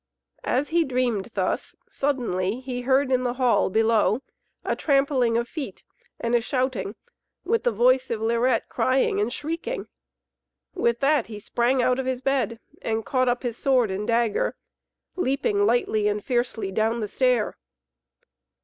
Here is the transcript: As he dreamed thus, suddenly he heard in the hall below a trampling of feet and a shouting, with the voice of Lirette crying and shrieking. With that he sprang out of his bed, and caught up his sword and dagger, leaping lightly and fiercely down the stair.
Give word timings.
As 0.47 0.69
he 0.69 0.83
dreamed 0.83 1.29
thus, 1.35 1.75
suddenly 1.87 2.59
he 2.59 2.81
heard 2.81 3.11
in 3.11 3.21
the 3.21 3.33
hall 3.35 3.69
below 3.69 4.23
a 4.65 4.75
trampling 4.75 5.37
of 5.37 5.47
feet 5.47 5.83
and 6.19 6.33
a 6.33 6.41
shouting, 6.41 6.95
with 7.43 7.61
the 7.61 7.71
voice 7.71 8.09
of 8.09 8.19
Lirette 8.19 8.67
crying 8.67 9.19
and 9.21 9.31
shrieking. 9.31 9.85
With 10.73 11.01
that 11.01 11.27
he 11.27 11.39
sprang 11.39 11.83
out 11.83 11.99
of 11.99 12.07
his 12.07 12.19
bed, 12.21 12.59
and 12.81 13.05
caught 13.05 13.29
up 13.29 13.43
his 13.43 13.57
sword 13.57 13.91
and 13.91 14.07
dagger, 14.07 14.55
leaping 15.15 15.67
lightly 15.67 16.07
and 16.07 16.25
fiercely 16.25 16.71
down 16.71 16.99
the 16.99 17.07
stair. 17.07 17.55